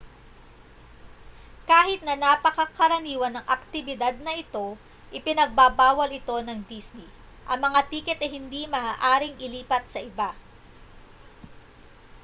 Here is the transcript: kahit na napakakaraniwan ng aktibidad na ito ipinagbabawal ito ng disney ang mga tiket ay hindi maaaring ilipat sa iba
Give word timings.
kahit 1.69 2.01
na 2.03 2.15
napakakaraniwan 2.25 3.33
ng 3.37 3.45
aktibidad 3.55 4.15
na 4.25 4.33
ito 4.43 4.67
ipinagbabawal 5.17 6.09
ito 6.19 6.35
ng 6.41 6.57
disney 6.69 7.05
ang 7.49 7.59
mga 7.65 7.79
tiket 7.91 8.17
ay 8.21 8.31
hindi 8.37 8.61
maaaring 8.75 9.35
ilipat 9.45 9.83
sa 9.89 10.01
iba 10.09 10.29